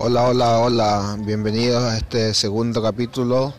Hola, 0.00 0.28
hola, 0.28 0.58
hola, 0.60 1.16
bienvenidos 1.18 1.82
a 1.82 1.96
este 1.96 2.32
segundo 2.32 2.80
capítulo 2.80 3.52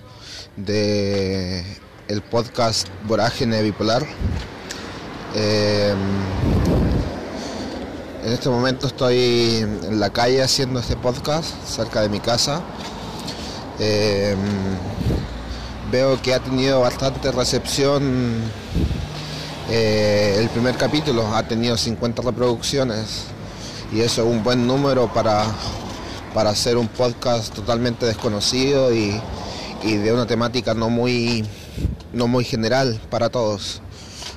de 0.55 1.65
el 2.07 2.21
podcast 2.21 2.87
Vorágine 3.05 3.61
Bipolar. 3.61 4.07
Eh, 5.35 5.93
en 8.23 8.31
este 8.31 8.47
momento 8.47 8.87
estoy 8.87 9.57
en 9.57 9.99
la 9.99 10.11
calle 10.11 10.41
haciendo 10.41 10.79
este 10.79 10.95
podcast 10.95 11.53
cerca 11.67 11.99
de 11.99 12.07
mi 12.07 12.21
casa. 12.21 12.61
Eh, 13.77 14.33
veo 15.91 16.21
que 16.21 16.33
ha 16.33 16.39
tenido 16.39 16.79
bastante 16.79 17.33
recepción 17.33 18.43
eh, 19.69 20.37
el 20.39 20.47
primer 20.47 20.77
capítulo, 20.77 21.35
ha 21.35 21.43
tenido 21.43 21.75
50 21.75 22.21
reproducciones 22.21 23.25
y 23.91 23.99
eso 23.99 24.21
es 24.21 24.27
un 24.33 24.41
buen 24.41 24.65
número 24.65 25.13
para, 25.13 25.43
para 26.33 26.51
hacer 26.51 26.77
un 26.77 26.87
podcast 26.87 27.53
totalmente 27.53 28.05
desconocido 28.05 28.93
y, 28.93 29.19
de 29.81 30.11
una 30.11 30.27
temática 30.27 30.73
no 30.73 30.89
muy, 30.89 31.45
no 32.13 32.27
muy 32.27 32.43
general 32.43 32.99
para 33.09 33.29
todos. 33.29 33.81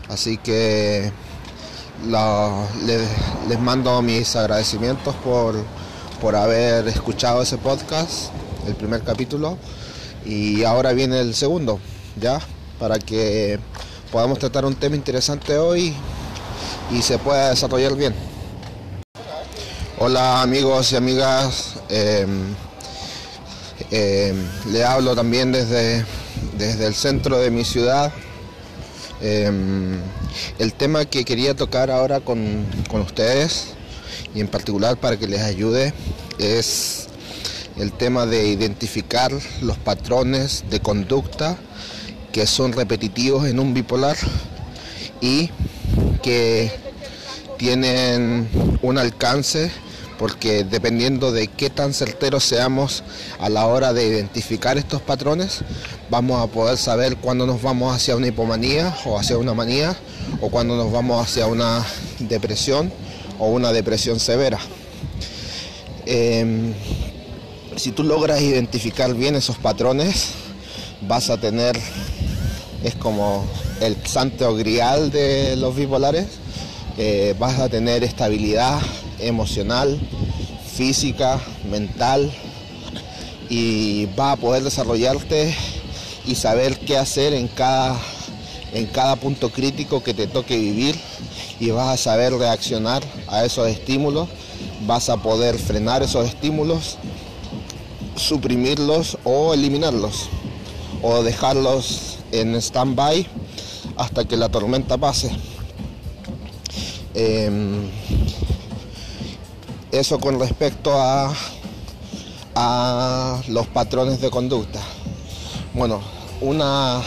Así 0.08 0.36
que 0.36 1.12
les, 2.06 3.08
les 3.48 3.60
mando 3.60 4.00
mis 4.02 4.36
agradecimientos 4.36 5.14
por, 5.16 5.56
por 6.20 6.36
haber 6.36 6.86
escuchado 6.88 7.42
ese 7.42 7.58
podcast, 7.58 8.30
el 8.66 8.74
primer 8.76 9.02
capítulo, 9.02 9.58
y 10.24 10.62
ahora 10.64 10.92
viene 10.92 11.20
el 11.20 11.34
segundo, 11.34 11.80
¿ya? 12.20 12.40
Para 12.78 12.98
que 12.98 13.58
podamos 14.12 14.38
tratar 14.38 14.64
un 14.64 14.74
tema 14.74 14.94
interesante 14.94 15.58
hoy 15.58 15.94
y 16.92 17.02
se 17.02 17.18
pueda 17.18 17.50
desarrollar 17.50 17.96
bien. 17.96 18.31
Hola 20.04 20.42
amigos 20.42 20.90
y 20.90 20.96
amigas, 20.96 21.74
eh, 21.88 22.26
le 24.72 24.84
hablo 24.84 25.14
también 25.14 25.52
desde, 25.52 26.04
desde 26.58 26.88
el 26.88 26.94
centro 26.96 27.38
de 27.38 27.52
mi 27.52 27.64
ciudad. 27.64 28.12
Eh, 29.20 29.48
el 30.58 30.74
tema 30.74 31.04
que 31.04 31.24
quería 31.24 31.54
tocar 31.54 31.88
ahora 31.88 32.18
con, 32.18 32.66
con 32.90 33.02
ustedes 33.02 33.74
y 34.34 34.40
en 34.40 34.48
particular 34.48 34.96
para 34.96 35.16
que 35.16 35.28
les 35.28 35.42
ayude 35.42 35.94
es 36.40 37.06
el 37.78 37.92
tema 37.92 38.26
de 38.26 38.48
identificar 38.48 39.30
los 39.60 39.78
patrones 39.78 40.64
de 40.68 40.80
conducta 40.80 41.56
que 42.32 42.48
son 42.48 42.72
repetitivos 42.72 43.46
en 43.46 43.60
un 43.60 43.72
bipolar 43.72 44.16
y 45.20 45.48
que 46.24 46.72
tienen 47.56 48.48
un 48.82 48.98
alcance 48.98 49.70
porque 50.18 50.64
dependiendo 50.64 51.32
de 51.32 51.48
qué 51.48 51.70
tan 51.70 51.94
certeros 51.94 52.44
seamos 52.44 53.02
a 53.38 53.48
la 53.48 53.66
hora 53.66 53.92
de 53.92 54.06
identificar 54.06 54.78
estos 54.78 55.02
patrones, 55.02 55.60
vamos 56.10 56.40
a 56.42 56.46
poder 56.46 56.76
saber 56.76 57.16
cuándo 57.16 57.46
nos 57.46 57.62
vamos 57.62 57.94
hacia 57.94 58.16
una 58.16 58.28
hipomanía 58.28 58.96
o 59.04 59.18
hacia 59.18 59.38
una 59.38 59.54
manía 59.54 59.96
o 60.40 60.50
cuándo 60.50 60.76
nos 60.76 60.92
vamos 60.92 61.22
hacia 61.22 61.46
una 61.46 61.84
depresión 62.18 62.92
o 63.38 63.48
una 63.48 63.72
depresión 63.72 64.20
severa. 64.20 64.58
Em, 66.06 66.74
si 67.76 67.92
tú 67.92 68.02
logras 68.02 68.40
identificar 68.42 69.14
bien 69.14 69.34
esos 69.34 69.56
patrones, 69.56 70.30
vas 71.08 71.30
a 71.30 71.38
tener, 71.38 71.78
es 72.84 72.94
como 72.96 73.46
el 73.80 73.96
santo 74.06 74.54
grial 74.54 75.10
de 75.10 75.56
los 75.56 75.74
bipolares, 75.74 76.26
eh, 76.98 77.34
vas 77.38 77.58
a 77.58 77.68
tener 77.68 78.04
estabilidad 78.04 78.80
emocional, 79.22 79.98
física, 80.74 81.40
mental 81.70 82.30
y 83.48 84.06
vas 84.16 84.34
a 84.34 84.40
poder 84.40 84.62
desarrollarte 84.62 85.54
y 86.26 86.34
saber 86.34 86.78
qué 86.78 86.96
hacer 86.96 87.34
en 87.34 87.48
cada, 87.48 87.98
en 88.72 88.86
cada 88.86 89.16
punto 89.16 89.50
crítico 89.50 90.02
que 90.02 90.14
te 90.14 90.26
toque 90.26 90.56
vivir 90.56 90.98
y 91.60 91.70
vas 91.70 91.88
a 91.88 91.96
saber 91.96 92.32
reaccionar 92.34 93.02
a 93.28 93.44
esos 93.44 93.68
estímulos, 93.68 94.28
vas 94.86 95.08
a 95.08 95.18
poder 95.18 95.58
frenar 95.58 96.02
esos 96.02 96.26
estímulos, 96.26 96.96
suprimirlos 98.16 99.18
o 99.24 99.54
eliminarlos 99.54 100.28
o 101.02 101.22
dejarlos 101.22 102.18
en 102.30 102.54
stand-by 102.54 103.26
hasta 103.96 104.24
que 104.24 104.36
la 104.36 104.48
tormenta 104.48 104.96
pase. 104.96 105.30
Em, 107.14 107.90
eso 109.92 110.18
con 110.18 110.40
respecto 110.40 110.90
a, 110.98 111.32
a 112.54 113.40
los 113.48 113.66
patrones 113.68 114.20
de 114.20 114.30
conducta. 114.30 114.80
Bueno, 115.74 116.00
una 116.40 117.00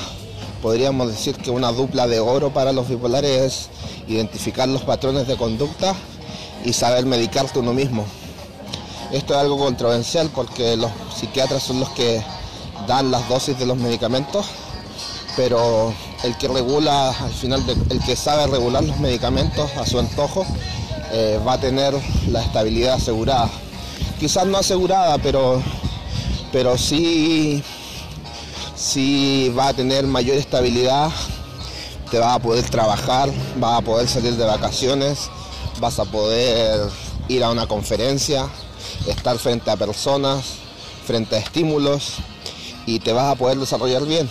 podríamos 0.62 1.08
decir 1.08 1.36
que 1.36 1.52
una 1.52 1.72
dupla 1.72 2.08
de 2.08 2.20
oro 2.20 2.52
para 2.52 2.72
los 2.72 2.88
bipolares 2.88 3.42
es 3.42 3.70
identificar 4.08 4.68
los 4.68 4.84
patrones 4.84 5.28
de 5.28 5.36
conducta 5.36 5.94
y 6.64 6.74
saber 6.74 7.06
medicarte 7.06 7.60
uno 7.60 7.74
mismo. 7.74 8.06
Esto 9.12 9.34
es 9.34 9.40
algo 9.40 9.58
controversial 9.58 10.30
porque 10.34 10.76
los 10.78 10.92
psiquiatras 11.16 11.64
son 11.64 11.80
los 11.80 11.90
que 11.90 12.24
dan 12.88 13.12
las 13.12 13.28
dosis 13.30 13.58
de 13.58 13.66
los 13.66 13.78
medicamentos, 13.78 14.46
pero 15.36 15.94
el 16.24 16.38
que 16.38 16.48
regula, 16.48 17.10
al 17.10 17.34
final, 17.34 17.64
el 17.90 18.00
que 18.02 18.16
sabe 18.16 18.48
regular 18.48 18.84
los 18.84 18.98
medicamentos 19.00 19.70
a 19.78 19.86
su 19.86 20.00
antojo, 20.00 20.46
eh, 21.12 21.40
va 21.46 21.54
a 21.54 21.60
tener 21.60 21.94
la 22.30 22.42
estabilidad 22.42 22.96
asegurada. 22.96 23.50
Quizás 24.20 24.46
no 24.48 24.58
asegurada, 24.58 25.18
pero, 25.18 25.62
pero 26.52 26.78
sí, 26.78 27.64
sí 28.76 29.54
va 29.58 29.70
a 29.70 29.74
tener 29.74 30.06
mayor 30.08 30.38
estabilidad, 30.38 31.10
te 32.12 32.20
vas 32.20 32.36
a 32.36 32.40
poder 32.40 32.70
trabajar, 32.70 33.30
vas 33.58 33.80
a 33.80 33.82
poder 33.82 34.08
salir 34.08 34.36
de 34.36 34.46
vacaciones, 34.46 35.30
vas 35.80 36.00
a 36.00 36.06
poder 36.06 36.90
ir 37.28 37.44
a 37.44 37.50
una 37.50 37.68
conferencia, 37.68 38.48
estar 39.08 39.38
frente 39.38 39.70
a 39.72 39.76
personas, 39.76 40.46
frente 41.06 41.36
a 41.36 41.40
estímulos 41.40 42.14
y 42.86 43.00
te 43.00 43.14
vas 43.14 43.32
a 43.32 43.36
poder 43.36 43.58
desarrollar 43.58 44.06
bien 44.06 44.30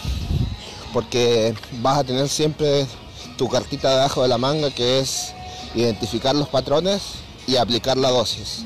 porque 0.94 1.52
vas 1.82 1.98
a 1.98 2.04
tener 2.04 2.28
siempre 2.28 2.86
tu 3.36 3.48
cartita 3.48 3.90
debajo 3.90 4.22
de 4.22 4.28
la 4.28 4.38
manga 4.38 4.70
que 4.70 5.00
es 5.00 5.33
identificar 5.74 6.34
los 6.34 6.48
patrones 6.48 7.02
y 7.46 7.56
aplicar 7.56 7.96
la 7.96 8.10
dosis. 8.10 8.64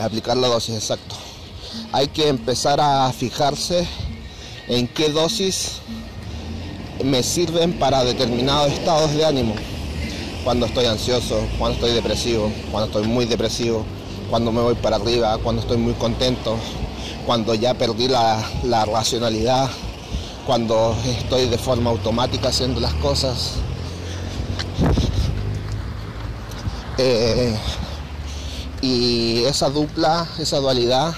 Aplicar 0.00 0.36
la 0.36 0.48
dosis, 0.48 0.74
exacto. 0.74 1.16
Hay 1.92 2.08
que 2.08 2.28
empezar 2.28 2.80
a 2.80 3.12
fijarse 3.12 3.86
en 4.68 4.88
qué 4.88 5.10
dosis 5.10 5.80
me 7.04 7.22
sirven 7.22 7.78
para 7.78 8.04
determinados 8.04 8.72
estados 8.72 9.12
de 9.12 9.24
ánimo. 9.24 9.54
Cuando 10.44 10.66
estoy 10.66 10.86
ansioso, 10.86 11.40
cuando 11.58 11.76
estoy 11.76 11.92
depresivo, 11.92 12.52
cuando 12.70 12.86
estoy 12.86 13.06
muy 13.06 13.26
depresivo, 13.26 13.84
cuando 14.30 14.50
me 14.50 14.60
voy 14.60 14.74
para 14.74 14.96
arriba, 14.96 15.38
cuando 15.38 15.62
estoy 15.62 15.76
muy 15.76 15.94
contento, 15.94 16.56
cuando 17.26 17.54
ya 17.54 17.74
perdí 17.74 18.08
la, 18.08 18.42
la 18.64 18.84
racionalidad, 18.84 19.70
cuando 20.46 20.96
estoy 21.06 21.48
de 21.48 21.58
forma 21.58 21.90
automática 21.90 22.48
haciendo 22.48 22.80
las 22.80 22.94
cosas. 22.94 23.54
Eh, 27.04 27.58
y 28.80 29.42
esa 29.46 29.70
dupla, 29.70 30.24
esa 30.38 30.58
dualidad 30.58 31.12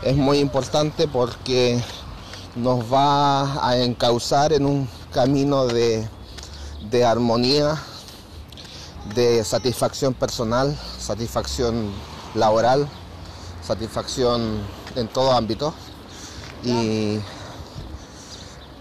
es 0.00 0.16
muy 0.16 0.38
importante 0.38 1.06
porque 1.06 1.78
nos 2.56 2.90
va 2.90 3.68
a 3.68 3.76
encauzar 3.76 4.54
en 4.54 4.64
un 4.64 4.88
camino 5.12 5.66
de, 5.66 6.08
de 6.90 7.04
armonía, 7.04 7.76
de 9.14 9.44
satisfacción 9.44 10.14
personal, 10.14 10.74
satisfacción 10.98 11.92
laboral, 12.34 12.88
satisfacción 13.62 14.62
en 14.96 15.08
todo 15.08 15.32
ámbito. 15.32 15.74
Y, 16.64 17.20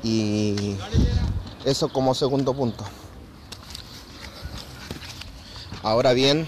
y 0.01 0.77
eso 1.65 1.89
como 1.89 2.15
segundo 2.15 2.53
punto. 2.53 2.85
Ahora 5.83 6.13
bien, 6.13 6.47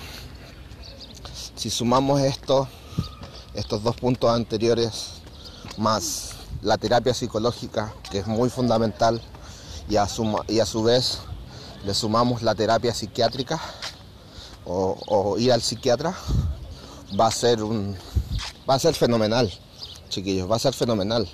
si 1.55 1.71
sumamos 1.71 2.21
esto, 2.21 2.67
estos 3.55 3.81
dos 3.81 3.95
puntos 3.95 4.29
anteriores, 4.29 5.21
más 5.75 6.33
la 6.61 6.77
terapia 6.77 7.15
psicológica, 7.15 7.91
que 8.11 8.19
es 8.19 8.27
muy 8.27 8.51
fundamental, 8.51 9.19
y 9.89 9.95
a 9.95 10.07
su, 10.07 10.39
y 10.47 10.59
a 10.59 10.67
su 10.67 10.83
vez 10.83 11.17
le 11.83 11.95
sumamos 11.95 12.43
la 12.43 12.53
terapia 12.53 12.93
psiquiátrica 12.93 13.59
o, 14.65 14.99
o 15.07 15.39
ir 15.39 15.51
al 15.51 15.63
psiquiatra, 15.63 16.13
va 17.19 17.25
a 17.25 17.31
ser 17.31 17.63
un 17.63 17.97
va 18.69 18.75
a 18.75 18.79
ser 18.79 18.93
fenomenal, 18.93 19.51
chiquillos, 20.09 20.49
va 20.49 20.57
a 20.57 20.59
ser 20.59 20.75
fenomenal. 20.75 21.27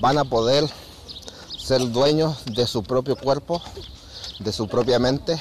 Van 0.00 0.18
a 0.18 0.24
poder 0.24 0.68
ser 1.56 1.92
dueños 1.92 2.44
de 2.46 2.66
su 2.66 2.82
propio 2.82 3.14
cuerpo, 3.14 3.62
de 4.40 4.52
su 4.52 4.66
propia 4.66 4.98
mente 4.98 5.40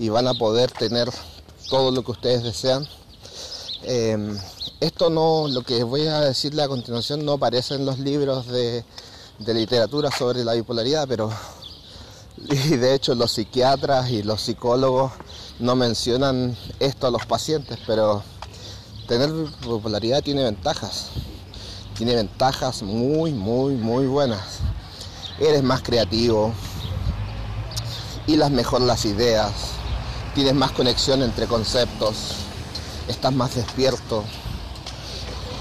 y 0.00 0.08
van 0.08 0.26
a 0.26 0.34
poder 0.34 0.72
tener 0.72 1.08
todo 1.68 1.92
lo 1.92 2.02
que 2.02 2.10
ustedes 2.10 2.42
desean 2.42 2.88
Em, 3.82 4.36
esto 4.80 5.08
no, 5.08 5.48
lo 5.48 5.62
que 5.62 5.82
voy 5.84 6.06
a 6.06 6.20
decirle 6.20 6.62
a 6.62 6.68
continuación 6.68 7.24
no 7.24 7.32
aparece 7.32 7.74
en 7.74 7.86
los 7.86 7.98
libros 7.98 8.46
de, 8.46 8.84
de 9.38 9.54
literatura 9.54 10.10
sobre 10.10 10.44
la 10.44 10.52
bipolaridad, 10.52 11.08
pero 11.08 11.30
y 12.50 12.76
de 12.76 12.94
hecho 12.94 13.14
los 13.14 13.32
psiquiatras 13.32 14.10
y 14.10 14.22
los 14.22 14.42
psicólogos 14.42 15.12
no 15.58 15.76
mencionan 15.76 16.56
esto 16.78 17.06
a 17.06 17.10
los 17.10 17.24
pacientes, 17.24 17.78
pero 17.86 18.22
tener 19.08 19.30
bipolaridad 19.62 20.22
tiene 20.22 20.44
ventajas. 20.44 21.08
Tiene 21.96 22.14
ventajas 22.14 22.82
muy, 22.82 23.32
muy, 23.32 23.74
muy 23.74 24.06
buenas. 24.06 24.60
Eres 25.38 25.62
más 25.62 25.82
creativo, 25.82 26.52
y 28.26 28.36
las 28.36 28.50
mejor 28.50 28.82
las 28.82 29.06
ideas, 29.06 29.52
tienes 30.34 30.54
más 30.54 30.72
conexión 30.72 31.22
entre 31.22 31.46
conceptos, 31.46 32.34
estás 33.08 33.32
más 33.32 33.54
despierto. 33.54 34.24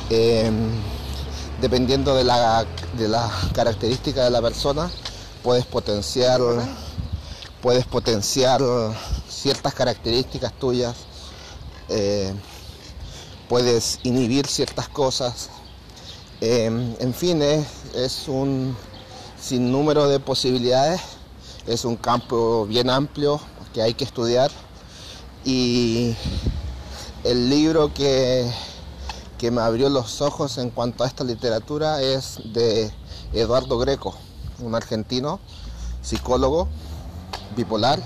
Em, 0.10 0.72
dependiendo 1.62 2.16
de 2.16 2.24
la, 2.24 2.66
de 2.98 3.10
característica 3.54 4.24
de 4.24 4.30
la 4.30 4.42
persona, 4.42 4.90
puedes 5.44 5.66
potenciar, 5.66 6.42
puedes 7.62 7.86
potenciar 7.86 8.62
ciertas 9.28 9.74
características 9.74 10.54
tuyas, 10.54 10.96
eh, 11.90 12.34
puedes 13.48 14.00
inhibir 14.04 14.48
ciertas 14.48 14.88
cosas. 14.88 15.50
Em, 16.42 16.96
en 17.00 17.14
fin, 17.14 17.42
es, 17.42 17.66
es 17.96 18.28
un 18.28 18.76
sinnúmero 19.42 20.08
de 20.08 20.20
posibilidades, 20.20 21.02
es 21.68 21.86
un 21.86 21.96
campo 21.98 22.66
bien 22.66 22.90
amplio 22.90 23.42
que 23.74 23.82
hay 23.82 23.94
que 23.94 24.04
estudiar 24.04 24.52
y 25.46 26.16
el 27.24 27.50
libro 27.50 27.94
que, 27.94 28.52
que 29.38 29.52
me 29.52 29.62
abrió 29.62 29.90
los 29.90 30.22
ojos 30.22 30.58
en 30.58 30.70
cuanto 30.70 31.04
a 31.04 31.08
esta 31.08 31.24
literatura 31.24 32.02
es 32.02 32.40
de 32.54 32.92
Eduardo 33.34 33.78
Greco 33.78 34.16
un 34.62 34.76
argentino, 34.76 35.40
psicólogo, 36.02 36.68
bipolar, 37.56 38.00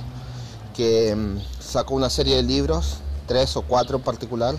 que 0.73 1.15
mm, 1.15 1.37
sacó 1.59 1.95
una 1.95 2.09
serie 2.09 2.35
de 2.35 2.43
libros, 2.43 2.97
tres 3.27 3.55
o 3.57 3.61
cuatro 3.63 3.97
en 3.97 4.03
particular, 4.03 4.55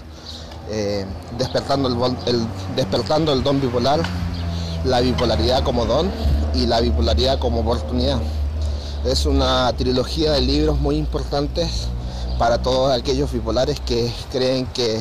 eh, 0.71 1.05
despertando, 1.39 1.89
el, 2.27 2.47
despertando 2.75 3.33
el 3.33 3.43
don 3.43 3.61
bipolar, 3.61 4.01
la 4.85 5.01
bipolaridad 5.01 5.63
como 5.63 5.87
don 5.87 6.11
y 6.55 6.67
la 6.67 6.81
bipolaridad 6.81 7.39
como 7.39 7.61
oportunidad. 7.61 8.21
Es 9.05 9.27
una 9.27 9.71
trilogía 9.77 10.33
de 10.33 10.41
libros 10.41 10.81
muy 10.81 10.97
importantes 10.97 11.89
para 12.39 12.63
todos 12.63 12.91
aquellos 12.91 13.31
bipolares 13.31 13.79
que 13.79 14.11
creen 14.33 14.65
que 14.69 14.99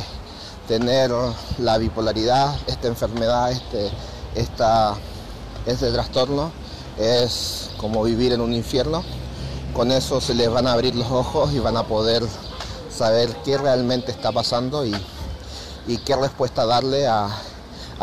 tener 0.68 1.10
la 1.58 1.78
bipolaridad, 1.78 2.54
esta 2.68 2.90
enfermedad, 2.90 3.54
este, 3.54 3.90
esta, 4.36 4.96
este 5.66 5.90
trastorno, 5.92 6.52
es 7.00 7.70
como 7.78 8.04
vivir 8.04 8.34
en 8.34 8.42
un 8.42 8.54
infierno. 8.54 9.06
Con 9.74 9.90
eso 9.90 10.20
se 10.20 10.34
les 10.34 10.50
van 10.52 10.68
a 10.68 10.74
abrir 10.74 10.96
los 10.96 11.10
ojos 11.10 11.54
y 11.54 11.60
van 11.60 11.78
a 11.78 11.84
poder 11.84 12.24
saber 12.90 13.30
qué 13.46 13.58
realmente 13.58 14.12
está 14.12 14.34
pasando 14.34 14.86
y, 14.86 14.94
qué 16.06 16.18
respuesta 16.18 16.66
darle 16.66 17.08
a, 17.08 17.30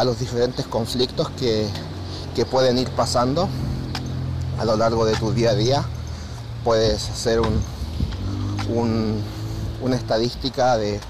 los 0.03 0.19
diferentes 0.19 0.67
conflictos 0.67 1.29
que, 1.39 1.69
pueden 2.51 2.79
ir 2.79 2.89
pasando 2.93 3.51
a 4.61 4.65
lo 4.67 4.77
largo 4.77 5.07
de 5.07 5.17
tu 5.17 5.33
día 5.33 5.51
a 5.51 5.55
día. 5.55 5.85
Puedes 6.65 7.09
hacer 7.09 7.41
un, 7.41 9.25
una 9.81 9.97
estadística 9.97 10.77
de 10.77 11.01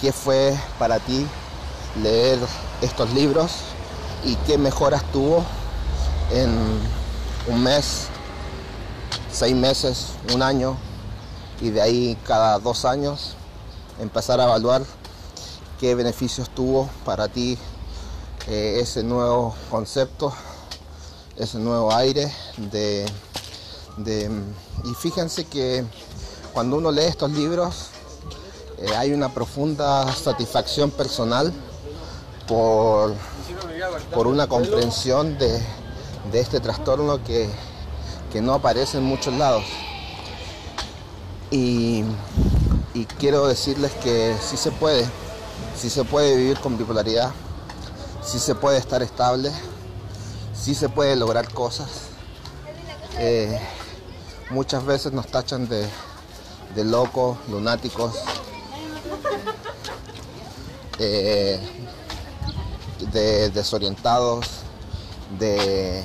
qué 0.00 0.12
fue 0.12 0.54
para 0.78 0.98
ti 0.98 1.26
leer 2.02 2.38
estos 2.82 3.10
libros 3.14 3.52
y 4.22 4.36
qué 4.46 4.58
mejoras 4.58 5.02
tuvo 5.12 5.42
en 6.30 6.50
un 7.48 7.62
mes, 7.62 8.08
seis 9.32 9.56
meses, 9.56 10.08
un 10.34 10.42
año 10.42 10.76
y 11.62 11.70
de 11.70 11.80
ahí 11.80 12.18
cada 12.26 12.58
dos 12.58 12.84
años 12.84 13.34
empezar 13.98 14.40
a 14.40 14.44
evaluar 14.44 14.82
qué 15.80 15.94
beneficios 15.94 16.50
tuvo 16.50 16.90
para 17.06 17.28
ti 17.28 17.58
eh, 18.46 18.78
ese 18.80 19.02
nuevo 19.02 19.54
concepto, 19.70 20.34
ese 21.36 21.58
nuevo 21.58 21.94
aire 21.94 22.30
de, 22.70 23.06
y 24.84 24.94
fíjense 24.94 25.44
que 25.44 25.84
cuando 26.52 26.76
uno 26.76 26.90
lee 26.90 27.04
estos 27.04 27.30
libros 27.30 27.88
eh, 28.78 28.94
hay 28.96 29.12
una 29.12 29.32
profunda 29.32 30.10
satisfacción 30.12 30.90
personal 30.90 31.52
por, 32.46 33.14
por 34.12 34.26
una 34.26 34.48
comprensión 34.48 35.38
de, 35.38 35.60
de 36.30 36.40
este 36.40 36.60
trastorno 36.60 37.22
que, 37.24 37.48
no 38.40 38.54
aparece 38.54 38.98
en 38.98 39.04
muchos 39.04 39.34
lados. 39.34 39.64
Y, 41.50 42.04
quiero 43.18 43.46
decirles 43.48 43.92
que 44.02 44.34
sí 44.40 44.56
se 44.56 44.70
puede, 44.70 45.04
sí 45.76 45.90
se 45.90 46.04
puede 46.04 46.36
vivir 46.36 46.58
con 46.60 46.78
bipolaridad, 46.78 47.32
sí 48.24 48.38
se 48.38 48.54
puede 48.54 48.78
estar 48.78 49.02
estable, 49.02 49.50
sí 50.54 50.74
se 50.74 50.88
puede 50.88 51.16
lograr 51.16 51.52
cosas. 51.52 51.88
Eh, 53.22 53.60
muchas 54.48 54.82
veces 54.86 55.12
nos 55.12 55.26
tachan 55.26 55.68
de, 55.68 55.86
de 56.74 56.84
locos, 56.84 57.36
lunáticos, 57.50 58.14
eh, 60.98 61.60
de 63.12 63.50
desorientados, 63.50 64.46
de 65.38 66.02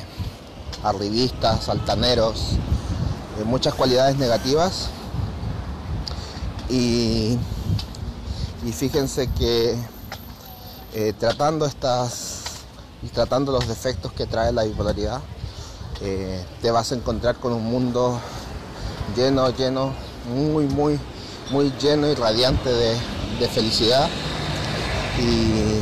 arribistas, 0.83 1.69
altaneros, 1.69 2.57
muchas 3.45 3.75
cualidades 3.75 4.17
negativas. 4.17 4.89
Y, 6.69 7.39
fíjense 8.73 9.31
que 9.31 9.77
eh, 10.93 11.13
tratando 11.17 11.65
estas 11.65 12.41
y 13.01 13.07
tratando 13.07 13.53
los 13.53 13.69
defectos 13.69 14.11
que 14.11 14.25
trae 14.25 14.51
la 14.51 14.63
bipolaridad, 14.63 15.21
eh, 16.01 16.43
te 16.61 16.71
vas 16.71 16.91
a 16.91 16.95
encontrar 16.95 17.35
con 17.35 17.53
un 17.53 17.63
mundo 17.63 18.19
lleno, 19.15 19.49
lleno, 19.49 19.93
muy, 20.33 20.65
muy, 20.65 20.99
muy 21.51 21.71
lleno 21.81 22.07
y 22.07 22.15
radiante 22.15 22.69
de, 22.69 22.97
de 23.39 23.47
felicidad. 23.47 24.09
Y 25.19 25.81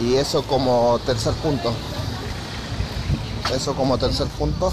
y 0.00 0.14
eso 0.16 0.42
como 0.42 0.98
tercer 1.04 1.34
punto. 1.34 1.72
Eso 3.54 3.74
como 3.74 3.98
tercer 3.98 4.26
punto. 4.28 4.72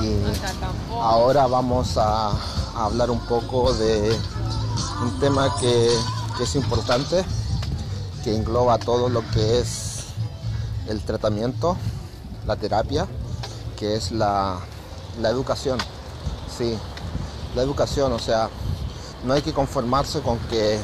Y 0.00 0.22
ahora 1.00 1.46
vamos 1.46 1.96
a, 1.96 2.32
hablar 2.74 3.10
un 3.10 3.18
poco 3.26 3.74
de 3.74 4.16
un 5.02 5.20
tema 5.20 5.54
que, 5.60 5.88
es 6.40 6.54
importante, 6.54 7.24
que 8.24 8.34
engloba 8.34 8.78
todo 8.78 9.08
lo 9.08 9.28
que 9.30 9.58
es 9.58 10.04
el 10.88 11.00
tratamiento, 11.00 11.76
la 12.46 12.56
terapia, 12.56 13.06
que 13.78 13.96
es 13.96 14.12
la, 14.12 14.58
la 15.20 15.28
educación. 15.28 15.78
Sí, 16.56 16.76
la 17.54 17.62
educación, 17.62 18.12
o 18.12 18.18
sea, 18.18 18.48
no 19.24 19.34
hay 19.34 19.42
que 19.42 19.52
conformarse 19.52 20.20
con 20.20 20.38
que 20.50 20.78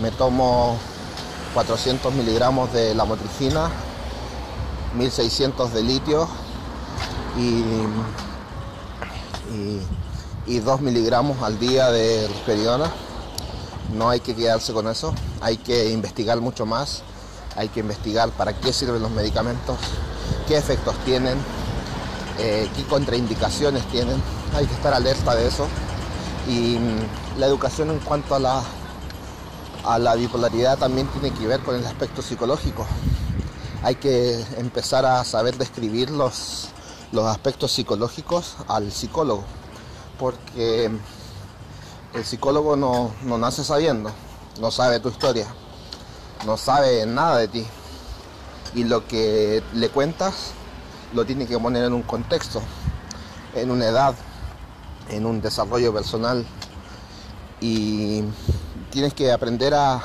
me 0.00 0.10
tomo 0.10 0.76
400 1.54 2.14
miligramos 2.14 2.72
de 2.72 2.94
la 2.94 3.04
motricina, 3.04 3.70
1600 4.96 5.72
de 5.72 5.82
litio 5.82 6.28
y, 7.36 7.64
y, 10.46 10.58
2 10.60 10.80
miligramos 10.80 11.42
al 11.42 11.58
día 11.58 11.90
de 11.90 12.28
risperidona. 12.28 12.90
No 13.94 14.08
hay 14.08 14.20
que 14.20 14.34
quedarse 14.34 14.72
con 14.72 14.88
eso, 14.88 15.14
hay 15.40 15.56
que 15.58 15.90
investigar 15.90 16.40
mucho 16.40 16.64
más, 16.64 17.02
hay 17.56 17.68
que 17.68 17.80
investigar 17.80 18.30
para 18.30 18.54
qué 18.54 18.72
sirven 18.72 19.02
los 19.02 19.10
medicamentos, 19.10 19.76
qué 20.42 20.56
efectos 20.56 20.96
tienen, 21.04 21.38
eh, 22.38 22.68
qué 22.74 22.84
contraindicaciones 22.84 23.84
tienen, 23.88 24.22
hay 24.54 24.66
que 24.66 24.74
estar 24.74 24.94
alerta 24.94 25.34
de 25.34 25.48
eso. 25.48 25.66
Y 26.48 26.78
la 27.38 27.46
educación 27.46 27.90
en 27.90 27.98
cuanto 28.00 28.34
a 28.34 28.38
la 28.38 28.62
a 29.84 29.98
la 29.98 30.14
bipolaridad 30.14 30.78
también 30.78 31.08
tiene 31.08 31.32
que 31.32 31.46
ver 31.46 31.60
con 31.60 31.74
el 31.74 31.84
aspecto 31.86 32.22
psicológico. 32.22 32.86
Hay 33.82 33.96
que 33.96 34.40
empezar 34.56 35.04
a 35.04 35.24
saber 35.24 35.58
describir 35.58 36.10
los, 36.10 36.68
los 37.10 37.26
aspectos 37.26 37.72
psicológicos 37.72 38.56
al 38.68 38.92
psicólogo, 38.92 39.44
porque 40.18 40.90
el 42.14 42.24
psicólogo 42.24 42.76
no, 42.76 43.12
no 43.22 43.38
nace 43.38 43.64
sabiendo, 43.64 44.12
no 44.60 44.70
sabe 44.70 45.00
tu 45.00 45.08
historia, 45.08 45.46
no 46.46 46.56
sabe 46.56 47.04
nada 47.06 47.38
de 47.38 47.48
ti. 47.48 47.66
Y 48.74 48.84
lo 48.84 49.06
que 49.06 49.62
le 49.74 49.88
cuentas 49.90 50.52
lo 51.14 51.24
tiene 51.24 51.46
que 51.46 51.58
poner 51.58 51.84
en 51.84 51.92
un 51.92 52.02
contexto, 52.02 52.62
en 53.54 53.70
una 53.70 53.86
edad, 53.86 54.14
en 55.10 55.26
un 55.26 55.40
desarrollo 55.40 55.92
personal. 55.92 56.46
Y 57.60 58.22
tienes 58.90 59.14
que 59.14 59.30
aprender 59.30 59.74
a, 59.74 60.02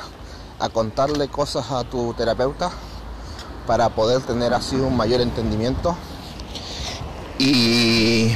a 0.58 0.68
contarle 0.68 1.28
cosas 1.28 1.70
a 1.70 1.84
tu 1.84 2.14
terapeuta 2.14 2.70
para 3.66 3.90
poder 3.90 4.22
tener 4.22 4.54
así 4.54 4.76
un 4.76 4.96
mayor 4.96 5.20
entendimiento. 5.20 5.96
Y, 7.38 8.32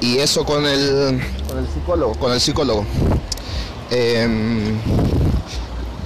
y 0.00 0.18
eso 0.18 0.44
con 0.44 0.66
el, 0.66 1.22
con 1.48 1.58
el 1.58 1.68
psicólogo. 1.68 2.14
Con 2.14 2.32
el 2.32 2.40
psicólogo. 2.40 2.84
Em, 3.90 4.78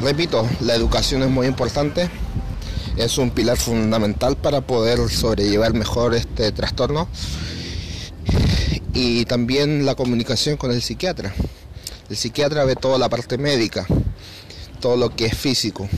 repito, 0.00 0.48
la 0.60 0.74
educación 0.74 1.22
es 1.22 1.30
muy 1.30 1.46
importante, 1.46 2.10
es 2.96 3.18
un 3.18 3.30
pilar 3.30 3.56
fundamental 3.56 4.36
para 4.36 4.60
poder 4.60 4.98
sobrellevar 5.10 5.74
mejor 5.74 6.14
este 6.14 6.52
trastorno 6.52 7.08
y 8.94 9.26
también 9.26 9.84
la 9.84 9.94
comunicación 9.94 10.56
con 10.56 10.70
el 10.70 10.80
psiquiatra. 10.80 11.34
El 12.08 12.16
psiquiatra 12.16 12.64
ve 12.64 12.76
toda 12.76 12.98
la 12.98 13.08
parte 13.08 13.36
médica, 13.36 13.86
todo 14.80 14.96
lo 14.96 15.14
que 15.14 15.26
es 15.26 15.36
físico, 15.36 15.88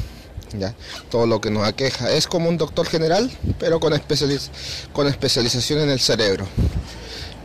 ¿ya? 0.59 0.75
todo 1.11 1.27
lo 1.27 1.41
que 1.41 1.51
nos 1.51 1.67
aqueja. 1.67 2.11
Es 2.11 2.27
como 2.27 2.49
un 2.49 2.59
doctor 2.59 2.87
general, 2.87 3.31
pero 3.61 3.79
con, 3.79 3.93
con 4.93 5.07
especialización 5.07 5.81
en 5.81 5.91
el 5.91 6.01
cerebro. 6.01 6.47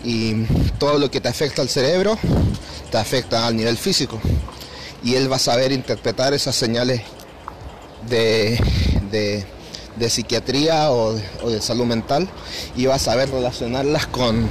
Y 0.04 0.46
todo 0.80 0.98
lo 0.98 1.12
que 1.12 1.22
te 1.22 1.30
afecta 1.30 1.62
al 1.62 1.70
cerebro, 1.70 2.18
te 2.92 2.98
afecta 2.98 3.46
al 3.46 3.56
nivel 3.56 3.78
físico. 3.78 4.20
Y 5.04 5.16
él 5.16 5.32
va 5.32 5.36
a 5.36 5.40
saber 5.40 5.72
interpretar 5.72 6.34
esas 6.34 6.56
señales 6.56 7.02
de, 8.10 8.60
de, 9.12 10.10
psiquiatría 10.10 10.92
o, 10.92 11.20
o, 11.44 11.50
de 11.50 11.62
salud 11.62 11.86
mental 11.86 12.28
y 12.76 12.86
va 12.86 12.96
a 12.96 13.00
saber 13.00 13.30
relacionarlas 13.30 14.08
con, 14.08 14.48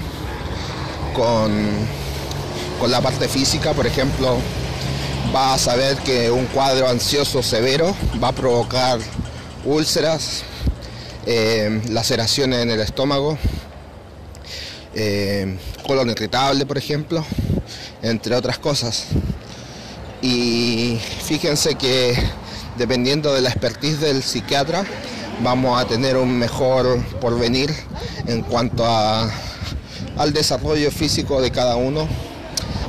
con, 1.15 1.53
con 2.81 2.91
la 2.91 3.01
parte 3.01 3.29
física, 3.29 3.73
por 3.73 3.87
ejemplo, 3.87 4.37
va 5.35 5.55
a 5.55 5.59
saber 5.59 5.97
que 5.99 6.31
un 6.31 6.47
cuadro 6.47 6.89
ansioso 6.89 7.43
severo 7.43 7.95
va 8.23 8.29
a 8.29 8.33
provocar 8.33 8.99
úlceras, 9.65 10.43
eh, 11.27 11.81
laceraciones 11.89 12.63
en 12.63 12.71
el 12.71 12.81
estómago, 12.81 13.39
eh, 14.95 15.57
colon 15.87 16.11
irritable, 16.11 16.67
por 16.67 16.77
ejemplo, 16.77 17.25
entre 18.03 18.35
otras 18.35 18.59
cosas. 18.59 19.07
Y 20.23 20.99
fíjense 21.25 21.75
que 21.75 22.17
dependiendo 22.79 23.35
de 23.35 23.41
la 23.41 23.49
expertise 23.51 24.01
del 24.01 24.23
psiquiatra, 24.23 24.85
vamos 25.43 25.81
a 25.81 25.87
tener 25.87 26.17
un 26.17 26.39
mejor 26.39 27.03
porvenir 27.21 27.75
en 28.27 28.43
cuanto 28.43 28.87
a, 28.87 29.29
al 30.17 30.33
desarrollo 30.33 30.93
físico 30.93 31.41
de 31.41 31.51
cada 31.51 31.75
uno 31.75 32.07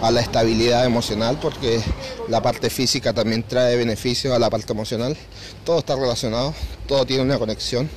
a 0.04 0.12
la 0.12 0.22
estabilidad 0.22 0.86
emocional, 0.86 1.40
porque 1.42 1.82
la 2.28 2.42
parte 2.42 2.70
física 2.70 3.14
también 3.14 3.42
trae 3.42 3.78
beneficios 3.78 4.36
a 4.36 4.40
la 4.40 4.50
parte 4.50 4.72
emocional. 4.72 5.18
Todo 5.66 5.80
está 5.80 5.96
relacionado, 5.96 6.54
todo 6.88 7.06
tiene 7.06 7.24
una 7.24 7.40
conexión 7.40 7.90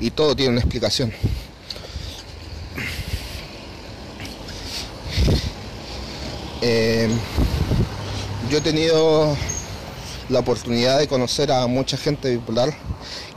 y 0.00 0.10
todo 0.10 0.34
tiene 0.34 0.52
una 0.52 0.60
explicación. 0.60 1.12
Eh, 6.62 7.08
yo 8.50 8.58
he 8.58 8.60
tenido 8.62 9.36
la 10.30 10.38
oportunidad 10.38 10.98
de 10.98 11.06
conocer 11.06 11.52
a 11.52 11.66
mucha 11.66 11.98
gente 11.98 12.30
bipolar 12.30 12.74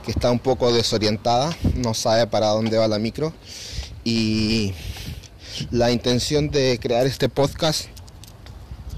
que 0.04 0.10
está 0.10 0.30
un 0.30 0.38
poco 0.38 0.72
desorientada, 0.72 1.54
no 1.74 1.92
sabe 1.92 2.26
para 2.26 2.48
dónde 2.48 2.78
va 2.78 2.88
la 2.88 2.98
micro 2.98 3.32
y 4.04 4.72
la 5.70 5.90
intención 5.90 6.50
de 6.50 6.78
crear 6.80 7.06
este 7.06 7.28
podcast 7.28 7.86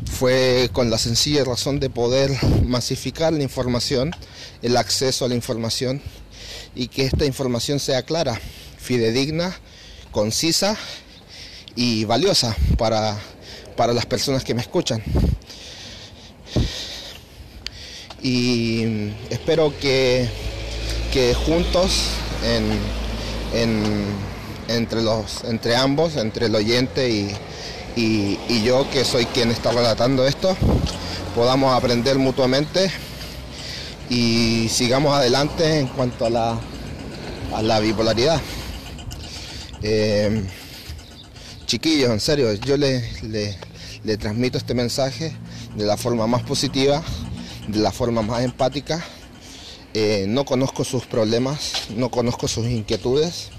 fue 0.05 0.71
con 0.73 0.89
la 0.89 0.99
sencilla 0.99 1.43
razón 1.43 1.81
de 1.81 1.91
poder 1.91 2.31
masificar 2.65 3.33
la 3.33 3.43
información, 3.43 4.13
el 4.63 4.77
acceso 4.77 5.25
a 5.25 5.29
la 5.29 5.35
información 5.35 6.01
y 6.77 6.89
que 6.89 7.07
esta 7.07 7.25
información 7.25 7.81
sea 7.81 8.03
clara, 8.03 8.41
fidedigna, 8.79 9.59
concisa 10.13 10.77
y 11.75 12.05
valiosa 12.05 12.55
para, 12.79 13.19
para 13.77 13.93
las 13.93 14.07
personas 14.07 14.45
que 14.45 14.55
me 14.55 14.63
escuchan. 14.63 15.03
Y 18.25 19.13
espero 19.29 19.73
que, 19.79 20.27
que 21.13 21.35
juntos 21.35 22.09
entre, 24.67 25.03
los, 25.03 25.45
entre 25.45 25.77
ambos, 25.77 26.17
entre 26.17 26.47
el 26.47 26.55
oyente 26.55 27.11
y, 27.11 27.31
y, 27.97 28.63
yo, 28.65 28.89
que 28.91 29.05
soy 29.05 29.27
quien 29.27 29.51
está 29.51 29.73
relatando 29.73 30.27
esto, 30.27 30.57
podamos 31.35 31.77
aprender 31.77 32.19
mutuamente 32.19 32.91
y 34.09 34.69
sigamos 34.71 35.15
adelante 35.15 35.81
en 35.81 35.89
cuanto 35.89 36.25
a 36.25 36.31
la, 36.31 36.59
a 37.55 37.63
la 37.63 37.79
bipolaridad. 37.81 38.41
Eh, 39.83 40.45
chiquillos, 41.67 42.11
en 42.11 42.21
serio, 42.21 42.55
yo 42.55 42.79
le, 42.79 43.05
le, 44.03 44.17
transmito 44.17 44.57
este 44.57 44.73
mensaje 44.73 45.37
de 45.77 45.85
la 45.85 45.99
forma 45.99 46.27
más 46.27 46.43
positiva, 46.43 47.03
de 47.69 47.79
la 47.79 47.93
forma 47.93 48.23
más 48.23 48.43
empática. 48.43 49.05
Eh, 49.95 50.27
no 50.29 50.45
conozco 50.45 50.85
sus 50.85 51.07
problemas, 51.07 51.89
no 51.97 52.11
conozco 52.11 52.49
sus 52.49 52.67
inquietudes, 52.67 53.51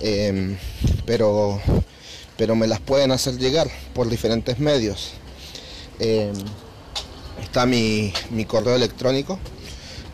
eh, 0.00 0.56
pero 1.06 1.60
pero 2.36 2.54
me 2.54 2.66
las 2.66 2.80
pueden 2.80 3.12
hacer 3.12 3.38
llegar 3.38 3.70
por 3.94 4.10
diferentes 4.10 4.58
medios. 4.58 5.12
Eh, 5.98 6.30
está 7.42 7.64
mi, 7.66 8.12
correo 8.46 8.74
electrónico 8.74 9.38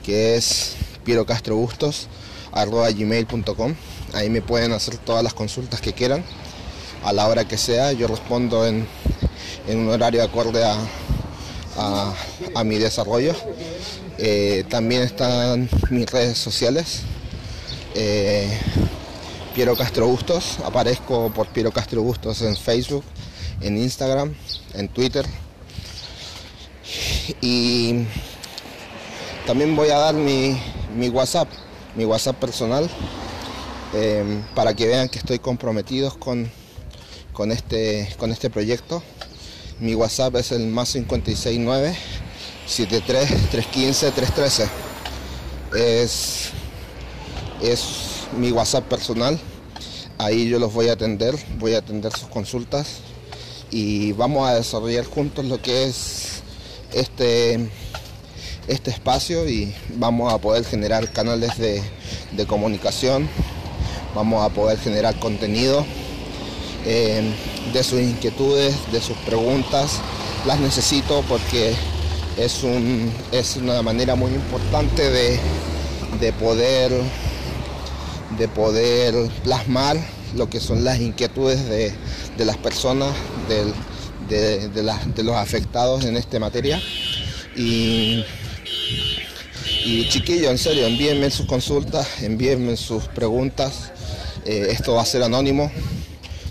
que 0.04 0.36
es 0.36 0.76
pierocastrobustos.gmail.com 1.04 3.74
Ahí 4.14 4.30
me 4.30 4.42
pueden 4.42 4.72
hacer 4.72 4.98
todas 4.98 5.24
las 5.24 5.34
consultas 5.34 5.80
que 5.80 5.92
quieran 5.92 6.24
a 7.04 7.12
la 7.12 7.28
hora 7.28 7.46
que 7.46 7.58
sea. 7.58 7.92
Yo 7.92 8.06
respondo 8.06 8.64
en, 8.66 8.86
un 9.68 9.88
horario 9.88 10.22
acorde 10.22 10.64
a, 10.64 10.76
a, 11.76 12.64
mi 12.64 12.78
desarrollo. 12.78 13.34
Eh, 14.18 14.64
también 14.68 15.02
están 15.02 15.68
mis 15.90 16.10
redes 16.10 16.38
sociales. 16.38 17.02
Eh, 17.94 18.58
Piero 19.54 19.76
Castro 19.76 20.06
Bustos. 20.06 20.58
Aparezco 20.64 21.30
por 21.34 21.48
Piero 21.48 21.70
Castro 21.72 22.02
Bustos 22.02 22.42
en 22.42 22.56
Facebook, 22.56 23.04
en 23.60 23.76
Instagram, 23.76 24.34
en 24.74 24.88
Twitter. 24.88 25.26
Y 27.40 28.04
también 29.46 29.76
voy 29.76 29.90
a 29.90 29.98
dar 29.98 30.14
mi, 30.14 30.58
WhatsApp, 31.10 31.48
mi 31.96 32.04
WhatsApp 32.04 32.36
personal, 32.36 32.88
em, 33.94 34.42
para 34.54 34.74
que 34.74 34.86
vean 34.86 35.08
que 35.08 35.18
estoy 35.18 35.38
comprometido 35.38 36.18
con, 36.18 36.50
con, 37.32 37.52
este, 37.52 38.14
con 38.18 38.30
este 38.30 38.50
proyecto. 38.50 39.02
Mi 39.80 39.94
WhatsApp 39.94 40.36
es 40.36 40.52
el 40.52 40.66
más 40.66 40.92
569 40.92 41.96
73 42.66 43.28
315 43.50 44.10
313. 44.10 44.68
Es, 45.74 46.50
es 47.62 47.84
mi 48.36 48.52
WhatsApp 48.52 48.84
personal. 48.84 49.38
Ahí 50.18 50.48
yo 50.48 50.58
los 50.58 50.72
voy 50.72 50.88
a 50.88 50.92
atender, 50.92 51.34
voy 51.58 51.74
a 51.74 51.78
atender 51.78 52.12
sus 52.12 52.28
consultas 52.28 53.00
y 53.72 54.12
vamos 54.12 54.48
a 54.48 54.54
desarrollar 54.54 55.06
juntos 55.06 55.44
lo 55.46 55.60
que 55.60 55.84
es 55.84 56.42
este, 56.92 57.70
este 58.68 58.90
espacio 58.90 59.48
y 59.48 59.74
vamos 59.96 60.32
a 60.32 60.38
poder 60.38 60.64
generar 60.64 61.10
canales 61.10 61.56
de, 61.58 61.82
comunicación, 62.46 63.28
vamos 64.14 64.44
a 64.44 64.50
poder 64.50 64.78
generar 64.78 65.18
contenido 65.18 65.86
eh, 66.84 67.22
de 67.72 67.82
sus 67.82 68.00
inquietudes, 68.00 68.74
de 68.92 69.00
sus 69.00 69.16
preguntas. 69.18 70.00
Las 70.46 70.58
necesito 70.60 71.22
porque 71.28 71.74
es, 72.36 72.62
un, 72.62 73.12
es 73.30 73.56
una 73.56 73.82
manera 73.82 74.14
muy 74.14 74.32
importante 74.32 75.10
de, 75.10 75.38
de 76.20 76.32
poder 76.32 76.92
de 78.38 78.48
poder 78.48 79.14
plasmar 79.44 79.96
lo 80.34 80.48
que 80.48 80.60
son 80.60 80.84
las 80.84 81.00
inquietudes 81.00 81.68
de, 81.68 81.94
las 82.44 82.56
personas, 82.56 83.12
de, 83.48 85.22
los 85.22 85.36
afectados 85.36 86.04
en 86.04 86.16
esta 86.16 86.38
materia. 86.38 86.80
Y, 87.54 88.24
y 89.84 90.08
chiquillos, 90.08 90.50
en 90.50 90.58
serio, 90.58 90.86
envíenme 90.86 91.30
sus 91.30 91.46
consultas, 91.46 92.22
envíenme 92.22 92.76
sus 92.76 93.04
preguntas. 93.08 93.92
Eh, 94.44 94.68
esto 94.70 94.94
va 94.94 95.02
a 95.02 95.06
ser 95.06 95.22
anónimo, 95.22 95.70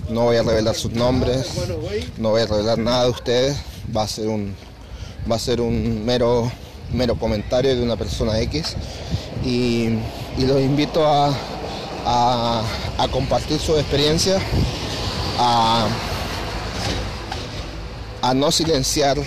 no 0.10 0.24
voy 0.24 0.38
a 0.38 0.44
revelar 0.44 0.76
sus 0.76 0.92
nombres, 0.92 1.48
no 2.18 2.32
voy 2.32 2.42
a 2.42 2.46
revelar 2.46 2.78
nada 2.78 3.06
de 3.06 3.10
ustedes, 3.12 3.58
va 3.96 4.04
a 4.04 4.08
ser 4.08 4.28
un, 4.28 4.56
va 5.30 5.36
a 5.36 5.40
ser 5.40 5.62
un 5.62 6.06
mero, 6.06 6.52
mero 6.92 7.16
comentario 7.16 7.76
de 7.76 7.82
una 7.82 7.96
persona 7.96 8.40
X. 8.40 8.76
y 9.46 9.98
los 10.38 10.62
invito 10.62 11.06
a, 11.06 11.34
a, 12.06 13.08
compartir 13.12 13.60
su 13.60 13.78
experiencia, 13.78 14.40
a, 15.38 15.88
no 18.36 18.52
silenciar 18.52 19.18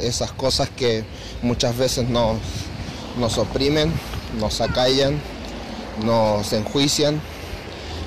esas 0.00 0.32
cosas 0.32 0.68
que 0.70 1.04
muchas 1.42 1.76
veces 1.76 2.08
nos, 2.08 2.38
nos 3.18 3.38
oprimen, 3.38 3.92
nos 4.40 4.60
acallan, 4.60 5.20
nos 6.04 6.52
enjuician 6.52 7.20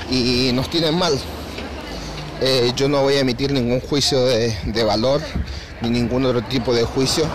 y 0.10 0.52
nos 0.54 0.70
tienen 0.70 0.98
mal. 0.98 1.20
Eh, 2.42 2.72
yo 2.76 2.88
no 2.88 3.02
voy 3.02 3.16
a 3.16 3.20
emitir 3.20 3.52
ningún 3.52 3.82
juicio 3.82 4.24
de, 4.26 4.84
valor 4.86 5.22
ni 5.82 5.90
ningún 5.90 6.26
otro 6.26 6.42
tipo 6.44 6.74
de 6.74 6.84
juicio. 6.84 7.26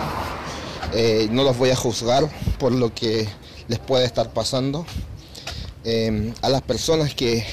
Eh, 0.93 1.27
no 1.31 1.43
los 1.43 1.57
voy 1.57 1.69
a 1.69 1.75
juzgar 1.75 2.27
por 2.57 2.71
lo 2.71 2.93
que 2.93 3.27
les 3.67 3.79
puede 3.79 4.05
estar 4.05 4.29
pasando. 4.31 4.85
Eh, 5.83 6.33
a 6.41 6.49
las 6.49 6.61
personas 6.61 7.13
que, 7.13 7.45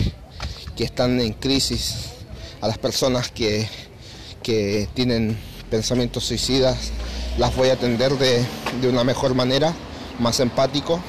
están 0.78 1.20
en 1.20 1.32
crisis, 1.34 2.08
a 2.60 2.66
las 2.66 2.76
personas 2.76 3.30
que, 3.30 3.68
que 4.42 4.88
tienen 4.94 5.38
pensamientos 5.70 6.24
suicidas, 6.24 6.90
las 7.38 7.54
voy 7.56 7.68
a 7.70 7.74
atender 7.74 8.12
de, 8.18 8.44
una 8.88 9.04
mejor 9.04 9.34
manera, 9.34 9.72
más 10.18 10.40
empático, 10.40 11.00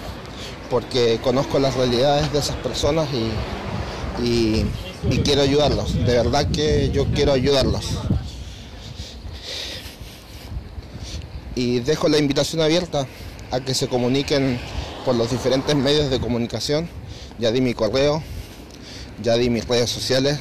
porque 0.70 1.20
conozco 1.22 1.60
las 1.60 1.76
realidades 1.76 2.32
de 2.32 2.40
esas 2.40 2.56
personas 2.58 3.08
y, 4.22 4.66
quiero 5.24 5.42
ayudarlos. 5.42 5.94
De 5.94 6.14
verdad 6.14 6.50
que 6.52 6.90
yo 6.92 7.06
quiero 7.14 7.34
ayudarlos. 7.34 7.86
Y 11.56 11.80
dejo 11.80 12.10
la 12.10 12.18
invitación 12.18 12.62
abierta 12.62 13.08
a 13.52 13.60
que 13.60 13.74
se 13.74 13.88
comuniquen 13.88 14.60
por 15.06 15.16
los 15.16 15.30
diferentes 15.30 15.76
medios 15.76 16.10
de 16.10 16.20
comunicación. 16.20 16.90
Ya 17.40 17.52
di 17.52 17.62
mi 17.62 17.74
correo, 17.74 18.24
ya 19.22 19.36
di 19.36 19.50
mis 19.50 19.68
redes 19.68 19.90
sociales, 19.90 20.40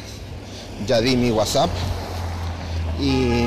ya 0.86 1.00
di 1.00 1.16
mi 1.16 1.30
WhatsApp. 1.30 1.70
Y 3.00 3.44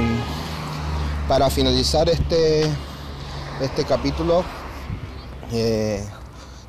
para 1.28 1.50
finalizar 1.50 2.10
este, 2.10 2.64
este 3.62 3.86
capítulo, 3.86 4.44
eh, 5.52 6.04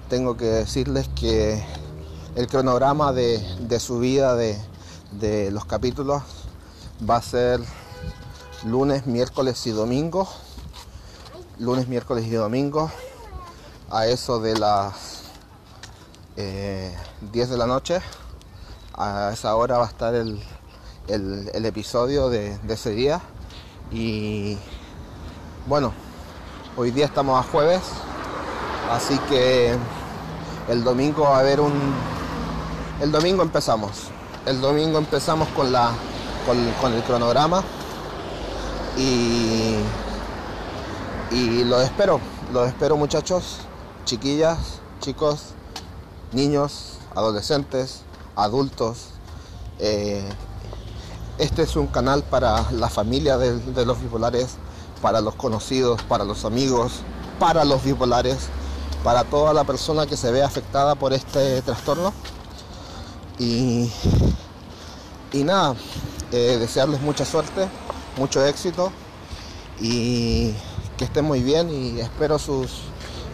tengo 0.09 0.37
que 0.37 0.45
decirles 0.45 1.09
que 1.19 1.63
el 2.37 2.47
cronograma 2.47 3.13
de, 3.13 3.81
subida 3.81 4.37
de, 4.37 4.57
de, 5.13 5.51
los 5.51 5.65
capítulos 5.65 6.23
va 7.09 7.17
a 7.17 7.23
ser 7.23 7.61
lunes, 8.65 9.07
miércoles 9.07 9.67
y 9.67 9.71
domingo. 9.71 10.29
Lunes, 11.59 11.89
miércoles 11.89 12.27
y 12.27 12.31
domingo 12.31 12.91
a 13.91 14.07
eso 14.07 14.41
de 14.41 14.59
las 14.59 15.23
10 16.37 16.47
eh, 16.47 16.97
de 17.33 17.57
la 17.57 17.67
noche. 17.67 18.01
A 18.95 19.31
esa 19.33 19.57
hora 19.57 19.79
va 19.79 19.87
a 19.87 19.89
estar 19.89 20.15
el, 20.15 20.41
episodio 21.53 22.29
de 22.29 22.59
ese 22.69 22.91
día. 22.91 23.21
Y 23.91 24.59
bueno, 25.67 25.93
hoy 26.77 26.91
día 26.91 27.07
estamos 27.07 27.39
a 27.39 27.49
jueves, 27.49 27.83
así 28.91 29.19
que 29.29 29.77
el 30.69 30.85
domingo 30.85 31.23
va 31.23 31.37
a 31.37 31.41
haber 31.41 31.61
un... 31.61 31.73
El 33.01 33.13
domingo 33.13 33.43
empezamos. 33.43 34.09
El 34.47 34.61
domingo 34.61 34.99
empezamos 34.99 35.49
con, 35.49 35.73
la, 35.73 35.91
con, 36.81 36.93
el 36.93 37.03
cronograma 37.03 37.63
y, 38.97 39.77
y 41.31 41.65
lo 41.65 41.81
espero, 41.81 42.21
lo 42.53 42.65
espero 42.65 42.97
muchachos, 42.97 43.59
chiquillas, 44.05 44.59
chicos, 45.01 45.55
niños, 46.33 46.99
adolescentes, 47.15 48.03
adultos. 48.37 49.09
Eh, 49.79 50.27
este 51.39 51.63
es 51.63 51.77
un 51.77 51.89
canal 51.89 52.23
para 52.23 52.71
la 52.71 52.89
familia 52.89 53.37
de, 53.37 53.85
los 53.85 54.01
bipolares, 54.01 54.57
para 55.03 55.21
los 55.21 55.35
conocidos, 55.35 56.03
para 56.03 56.25
los 56.25 56.45
amigos, 56.45 57.01
para 57.39 57.65
los 57.65 57.85
bipolares, 57.85 58.49
para 59.05 59.25
toda 59.25 59.53
la 59.53 59.65
persona 59.65 60.07
que 60.07 60.17
se 60.17 60.31
ve 60.31 60.43
afectada 60.43 60.95
por 60.95 61.13
este 61.13 61.61
trastorno. 61.63 62.13
Y, 63.39 63.91
y 65.33 65.45
nada, 65.45 65.75
eh, 66.33 66.57
desearles 66.59 67.01
mucha 67.01 67.25
suerte, 67.25 67.69
mucho 68.17 68.45
éxito 68.45 68.91
y 69.81 70.53
que 70.97 71.05
estén 71.05 71.25
muy 71.25 71.43
bien 71.43 71.71
y 71.71 72.01
espero 72.01 72.39
sus, 72.39 72.83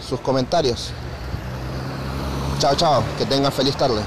sus 0.07 0.21
comentarios. 0.21 0.91
Chao, 2.59 2.75
chao, 2.75 3.03
que 3.19 3.27
tengan 3.27 3.53
feliz 3.53 3.77
tarde. 3.77 4.03